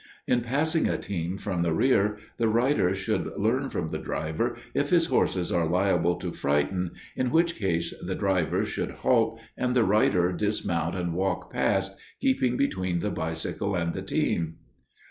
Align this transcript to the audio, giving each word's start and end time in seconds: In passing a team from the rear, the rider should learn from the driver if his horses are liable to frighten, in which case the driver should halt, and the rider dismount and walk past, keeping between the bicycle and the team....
In 0.25 0.41
passing 0.41 0.87
a 0.87 0.97
team 0.97 1.37
from 1.37 1.61
the 1.61 1.75
rear, 1.75 2.17
the 2.37 2.47
rider 2.47 2.95
should 2.95 3.37
learn 3.37 3.69
from 3.69 3.89
the 3.89 3.99
driver 3.99 4.55
if 4.73 4.89
his 4.89 5.05
horses 5.05 5.51
are 5.51 5.67
liable 5.69 6.15
to 6.15 6.33
frighten, 6.33 6.93
in 7.15 7.29
which 7.29 7.55
case 7.55 7.93
the 8.03 8.15
driver 8.15 8.65
should 8.65 8.89
halt, 9.05 9.39
and 9.55 9.75
the 9.75 9.83
rider 9.83 10.31
dismount 10.31 10.95
and 10.95 11.13
walk 11.13 11.53
past, 11.53 11.95
keeping 12.19 12.57
between 12.57 12.97
the 12.97 13.11
bicycle 13.11 13.75
and 13.75 13.93
the 13.93 14.01
team.... 14.01 14.55